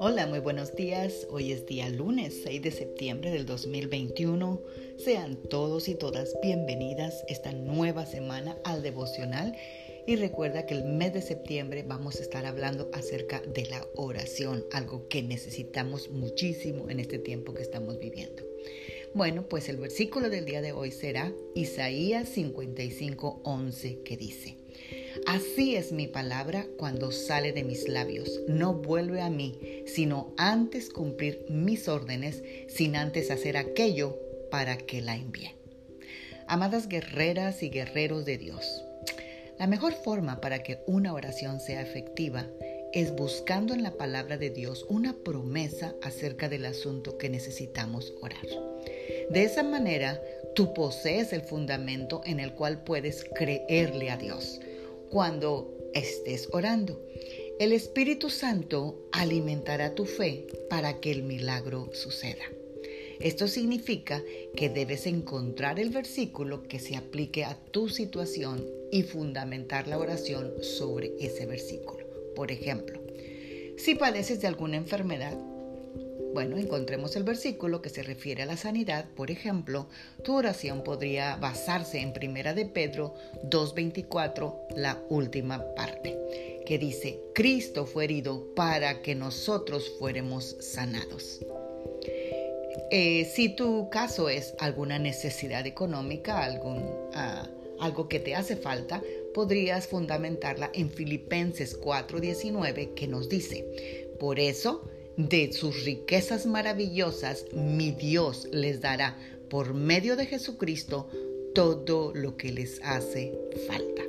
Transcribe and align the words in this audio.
Hola, 0.00 0.26
muy 0.28 0.40
buenos 0.40 0.74
días. 0.74 1.26
Hoy 1.30 1.52
es 1.52 1.66
día 1.66 1.88
lunes 1.88 2.40
6 2.42 2.62
de 2.62 2.70
septiembre 2.70 3.30
del 3.30 3.46
2021. 3.46 4.60
Sean 4.96 5.36
todos 5.48 5.88
y 5.88 5.94
todas 5.94 6.36
bienvenidas 6.42 7.24
esta 7.28 7.52
nueva 7.52 8.06
semana 8.06 8.56
al 8.64 8.82
devocional 8.82 9.56
y 10.06 10.16
recuerda 10.16 10.66
que 10.66 10.74
el 10.74 10.84
mes 10.84 11.12
de 11.12 11.22
septiembre 11.22 11.84
vamos 11.86 12.18
a 12.18 12.22
estar 12.22 12.46
hablando 12.46 12.90
acerca 12.92 13.40
de 13.40 13.66
la 13.66 13.86
oración, 13.94 14.64
algo 14.72 15.06
que 15.08 15.22
necesitamos 15.22 16.10
muchísimo 16.10 16.90
en 16.90 16.98
este 16.98 17.18
tiempo 17.18 17.54
que 17.54 17.62
estamos 17.62 17.98
viviendo. 18.00 18.42
Bueno, 19.14 19.48
pues 19.48 19.68
el 19.68 19.76
versículo 19.76 20.30
del 20.30 20.44
día 20.44 20.62
de 20.62 20.72
hoy 20.72 20.90
será 20.90 21.32
Isaías 21.54 22.28
55:11 22.36 24.02
que 24.02 24.16
dice, 24.16 24.59
Así 25.30 25.76
es 25.76 25.92
mi 25.92 26.08
palabra 26.08 26.66
cuando 26.76 27.12
sale 27.12 27.52
de 27.52 27.62
mis 27.62 27.88
labios. 27.88 28.40
No 28.48 28.74
vuelve 28.74 29.20
a 29.20 29.30
mí, 29.30 29.84
sino 29.86 30.34
antes 30.36 30.90
cumplir 30.90 31.46
mis 31.48 31.86
órdenes, 31.86 32.42
sin 32.66 32.96
antes 32.96 33.30
hacer 33.30 33.56
aquello 33.56 34.18
para 34.50 34.76
que 34.76 35.00
la 35.00 35.14
envíe. 35.14 35.54
Amadas 36.48 36.88
guerreras 36.88 37.62
y 37.62 37.70
guerreros 37.70 38.24
de 38.24 38.38
Dios, 38.38 38.82
la 39.56 39.68
mejor 39.68 39.92
forma 39.92 40.40
para 40.40 40.64
que 40.64 40.80
una 40.88 41.14
oración 41.14 41.60
sea 41.60 41.80
efectiva 41.80 42.48
es 42.92 43.14
buscando 43.14 43.72
en 43.72 43.84
la 43.84 43.92
palabra 43.92 44.36
de 44.36 44.50
Dios 44.50 44.84
una 44.88 45.12
promesa 45.12 45.94
acerca 46.02 46.48
del 46.48 46.66
asunto 46.66 47.18
que 47.18 47.30
necesitamos 47.30 48.12
orar. 48.20 48.48
De 49.30 49.44
esa 49.44 49.62
manera, 49.62 50.20
tú 50.56 50.74
posees 50.74 51.32
el 51.32 51.42
fundamento 51.42 52.20
en 52.24 52.40
el 52.40 52.52
cual 52.52 52.82
puedes 52.82 53.24
creerle 53.32 54.10
a 54.10 54.16
Dios 54.16 54.60
cuando 55.10 55.76
estés 55.92 56.48
orando. 56.52 57.04
El 57.58 57.72
Espíritu 57.72 58.30
Santo 58.30 59.08
alimentará 59.12 59.94
tu 59.94 60.06
fe 60.06 60.46
para 60.70 61.00
que 61.00 61.10
el 61.10 61.24
milagro 61.24 61.90
suceda. 61.92 62.44
Esto 63.18 63.48
significa 63.48 64.22
que 64.56 64.70
debes 64.70 65.06
encontrar 65.06 65.78
el 65.78 65.90
versículo 65.90 66.62
que 66.62 66.78
se 66.78 66.96
aplique 66.96 67.44
a 67.44 67.54
tu 67.70 67.90
situación 67.90 68.66
y 68.90 69.02
fundamentar 69.02 69.86
la 69.88 69.98
oración 69.98 70.54
sobre 70.62 71.12
ese 71.20 71.44
versículo. 71.44 72.06
Por 72.34 72.50
ejemplo, 72.50 72.98
si 73.76 73.94
padeces 73.94 74.40
de 74.40 74.46
alguna 74.46 74.78
enfermedad, 74.78 75.36
bueno, 76.32 76.56
encontremos 76.58 77.16
el 77.16 77.24
versículo 77.24 77.82
que 77.82 77.90
se 77.90 78.02
refiere 78.02 78.42
a 78.42 78.46
la 78.46 78.56
sanidad. 78.56 79.06
Por 79.16 79.30
ejemplo, 79.30 79.88
tu 80.22 80.36
oración 80.36 80.84
podría 80.84 81.36
basarse 81.36 82.00
en 82.00 82.12
Primera 82.12 82.54
de 82.54 82.66
Pedro 82.66 83.14
2.24, 83.44 84.76
la 84.76 85.02
última 85.08 85.64
parte, 85.74 86.16
que 86.66 86.78
dice, 86.78 87.20
Cristo 87.34 87.86
fue 87.86 88.04
herido 88.04 88.54
para 88.54 89.02
que 89.02 89.14
nosotros 89.14 89.90
fuéramos 89.98 90.56
sanados. 90.60 91.40
Eh, 92.92 93.30
si 93.32 93.48
tu 93.50 93.88
caso 93.90 94.28
es 94.28 94.54
alguna 94.58 94.98
necesidad 94.98 95.66
económica, 95.66 96.44
algún, 96.44 96.84
ah, 97.14 97.48
algo 97.78 98.08
que 98.08 98.18
te 98.20 98.34
hace 98.34 98.56
falta, 98.56 99.02
podrías 99.32 99.86
fundamentarla 99.86 100.70
en 100.74 100.90
Filipenses 100.90 101.78
4:19 101.78 102.94
que 102.94 103.06
nos 103.06 103.28
dice, 103.28 104.08
por 104.18 104.40
eso, 104.40 104.88
de 105.28 105.52
sus 105.52 105.84
riquezas 105.84 106.46
maravillosas, 106.46 107.46
mi 107.52 107.90
Dios 107.90 108.48
les 108.52 108.80
dará 108.80 109.16
por 109.48 109.74
medio 109.74 110.16
de 110.16 110.26
Jesucristo 110.26 111.08
todo 111.54 112.12
lo 112.14 112.36
que 112.36 112.52
les 112.52 112.80
hace 112.82 113.36
falta. 113.66 114.02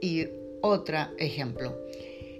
Y 0.00 0.26
otro 0.60 0.98
ejemplo, 1.18 1.76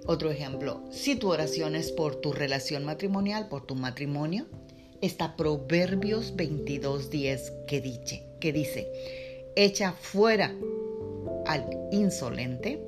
otro 0.05 0.31
ejemplo, 0.31 0.83
si 0.91 1.15
tu 1.15 1.31
oración 1.31 1.75
es 1.75 1.91
por 1.91 2.15
tu 2.15 2.31
relación 2.33 2.85
matrimonial, 2.85 3.49
por 3.49 3.65
tu 3.65 3.75
matrimonio, 3.75 4.45
está 5.01 5.35
Proverbios 5.35 6.35
22.10 6.35 7.65
que 7.65 7.81
que 8.39 8.53
dice, 8.53 8.87
echa 9.55 9.93
fuera 9.93 10.53
al 11.45 11.65
insolente, 11.91 12.81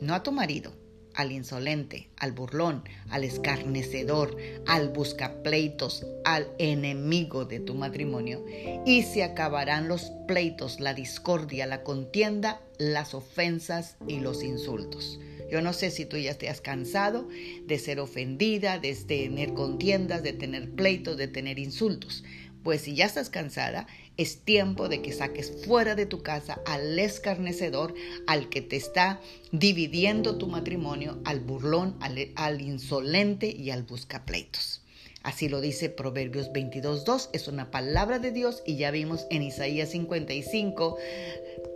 no 0.00 0.14
a 0.14 0.22
tu 0.22 0.32
marido, 0.32 0.72
al 1.14 1.32
insolente, 1.32 2.08
al 2.16 2.32
burlón, 2.32 2.84
al 3.08 3.24
escarnecedor, 3.24 4.36
al 4.66 4.90
buscapleitos, 4.90 6.06
al 6.24 6.48
enemigo 6.58 7.44
de 7.44 7.60
tu 7.60 7.74
matrimonio, 7.74 8.44
y 8.86 9.02
se 9.02 9.22
acabarán 9.22 9.88
los 9.88 10.12
pleitos, 10.26 10.80
la 10.80 10.94
discordia, 10.94 11.66
la 11.66 11.82
contienda, 11.82 12.60
las 12.78 13.14
ofensas 13.14 13.96
y 14.06 14.20
los 14.20 14.42
insultos. 14.42 15.20
Yo 15.50 15.60
no 15.62 15.72
sé 15.72 15.90
si 15.90 16.04
tú 16.04 16.16
ya 16.16 16.34
te 16.34 16.48
has 16.48 16.60
cansado 16.60 17.28
de 17.66 17.78
ser 17.78 17.98
ofendida, 17.98 18.78
de 18.78 18.94
tener 18.94 19.52
contiendas, 19.52 20.22
de 20.22 20.32
tener 20.32 20.70
pleitos, 20.70 21.16
de 21.16 21.26
tener 21.26 21.58
insultos. 21.58 22.22
Pues 22.62 22.82
si 22.82 22.94
ya 22.94 23.06
estás 23.06 23.30
cansada, 23.30 23.86
es 24.16 24.44
tiempo 24.44 24.88
de 24.88 25.00
que 25.00 25.12
saques 25.12 25.64
fuera 25.64 25.94
de 25.94 26.04
tu 26.04 26.22
casa 26.22 26.60
al 26.66 26.98
escarnecedor, 26.98 27.94
al 28.26 28.50
que 28.50 28.60
te 28.60 28.76
está 28.76 29.20
dividiendo 29.50 30.36
tu 30.36 30.46
matrimonio, 30.46 31.18
al 31.24 31.40
burlón, 31.40 31.96
al, 32.00 32.60
insolente 32.60 33.48
y 33.48 33.70
al 33.70 33.84
buscapleitos. 33.84 34.82
Así 35.22 35.48
lo 35.48 35.60
dice 35.60 35.88
Proverbios 35.88 36.50
22.2, 36.50 37.30
es 37.32 37.48
una 37.48 37.70
palabra 37.70 38.18
de 38.18 38.30
Dios 38.30 38.62
y 38.66 38.76
ya 38.76 38.90
vimos 38.90 39.26
en 39.30 39.42
Isaías 39.42 39.90
55, 39.90 40.98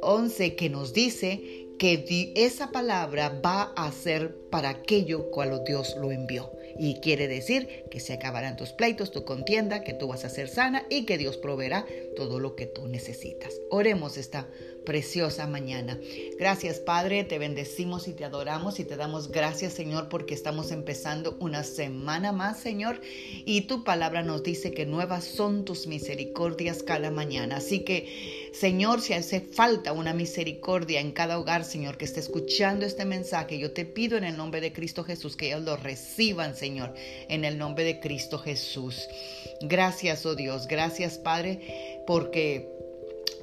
11 0.03 0.57
que 0.57 0.71
nos 0.71 0.93
dice 0.93 1.69
que 1.79 2.33
esa 2.37 2.71
palabra 2.73 3.41
va 3.45 3.73
a 3.77 3.91
ser 3.93 4.37
para 4.51 4.71
aquello 4.71 5.31
cual 5.31 5.63
Dios 5.67 5.97
lo 5.99 6.13
envió. 6.13 6.51
Y 6.79 7.01
quiere 7.01 7.29
decir 7.29 7.85
que 7.91 8.01
se 8.01 8.13
acabarán 8.13 8.57
tus 8.57 8.73
pleitos, 8.73 9.11
tu 9.11 9.25
contienda, 9.25 9.83
que 9.83 9.95
tú 9.95 10.09
vas 10.09 10.25
a 10.25 10.31
ser 10.31 10.49
sana 10.49 10.87
y 10.91 11.05
que 11.05 11.19
Dios 11.19 11.37
proveerá 11.37 11.87
todo 12.17 12.41
lo 12.41 12.57
que 12.57 12.67
tú 12.67 12.89
necesitas. 12.89 13.55
Oremos 13.71 14.17
esta 14.17 14.49
preciosa 14.85 15.47
mañana. 15.47 15.99
Gracias 16.39 16.79
Padre, 16.79 17.25
te 17.25 17.39
bendecimos 17.39 18.09
y 18.09 18.13
te 18.13 18.25
adoramos 18.25 18.79
y 18.81 18.85
te 18.85 18.97
damos 18.97 19.31
gracias 19.31 19.73
Señor 19.73 20.09
porque 20.09 20.35
estamos 20.35 20.71
empezando 20.71 21.37
una 21.41 21.65
semana 21.65 22.33
más 22.33 22.61
Señor 22.61 23.01
y 23.45 23.63
tu 23.63 23.85
palabra 23.85 24.23
nos 24.23 24.43
dice 24.43 24.73
que 24.73 24.87
nuevas 24.87 25.25
son 25.25 25.65
tus 25.65 25.87
misericordias 25.87 26.83
cada 26.83 27.11
mañana. 27.11 27.57
Así 27.57 27.81
que 27.81 28.51
Señor, 28.53 29.01
si 29.01 29.15
hace 29.15 29.41
falta 29.41 29.93
una 29.93 30.13
misericordia 30.13 31.01
en 31.01 31.13
cada 31.13 31.39
hogar 31.39 31.65
Señor 31.65 31.97
que 31.97 32.05
esté 32.05 32.21
escuchando 32.21 32.87
este 32.87 33.05
mensaje, 33.05 33.59
yo 33.59 33.73
te 33.73 33.85
pido 33.85 34.17
en 34.17 34.25
el 34.25 34.37
nombre 34.37 34.61
de 34.61 34.73
Cristo 34.73 35.05
Jesús 35.05 35.37
que 35.37 35.49
ellos 35.49 35.63
lo 35.63 35.77
reciban 35.77 36.55
Señor 36.55 36.95
en 37.29 37.45
el 37.45 37.59
nombre 37.59 37.85
de 37.85 38.01
Cristo 38.01 38.39
Jesús. 38.39 39.09
Gracias 39.61 40.27
oh 40.27 40.35
Dios, 40.35 40.67
gracias 40.69 41.19
Padre 41.19 42.03
porque 42.07 42.75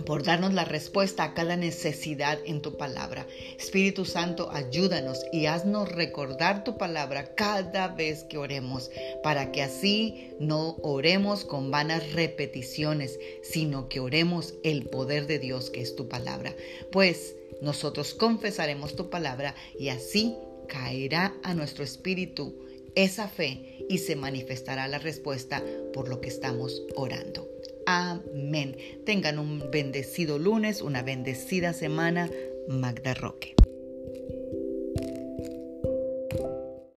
por 0.05 0.23
darnos 0.23 0.53
la 0.53 0.65
respuesta 0.65 1.23
a 1.23 1.33
cada 1.33 1.57
necesidad 1.57 2.39
en 2.45 2.61
tu 2.61 2.77
palabra. 2.77 3.27
Espíritu 3.57 4.05
Santo, 4.05 4.51
ayúdanos 4.51 5.25
y 5.31 5.45
haznos 5.45 5.91
recordar 5.91 6.63
tu 6.63 6.77
palabra 6.77 7.35
cada 7.35 7.89
vez 7.89 8.23
que 8.23 8.37
oremos, 8.37 8.91
para 9.23 9.51
que 9.51 9.61
así 9.61 10.33
no 10.39 10.77
oremos 10.81 11.45
con 11.45 11.71
vanas 11.71 12.13
repeticiones, 12.13 13.19
sino 13.41 13.89
que 13.89 13.99
oremos 13.99 14.55
el 14.63 14.85
poder 14.85 15.27
de 15.27 15.39
Dios 15.39 15.69
que 15.69 15.81
es 15.81 15.95
tu 15.95 16.07
palabra. 16.07 16.55
Pues 16.91 17.35
nosotros 17.61 18.13
confesaremos 18.13 18.95
tu 18.95 19.09
palabra 19.09 19.55
y 19.79 19.89
así 19.89 20.35
caerá 20.67 21.35
a 21.43 21.53
nuestro 21.53 21.83
espíritu 21.83 22.55
esa 22.95 23.27
fe 23.27 23.85
y 23.89 23.99
se 23.99 24.15
manifestará 24.15 24.87
la 24.87 24.99
respuesta 24.99 25.63
por 25.93 26.09
lo 26.09 26.21
que 26.21 26.29
estamos 26.29 26.83
orando. 26.95 27.47
Amén. 27.93 28.77
Tengan 29.05 29.37
un 29.37 29.69
bendecido 29.69 30.39
lunes, 30.39 30.81
una 30.81 31.01
bendecida 31.01 31.73
semana. 31.73 32.29
Magda 32.69 33.13
Roque. 33.13 33.60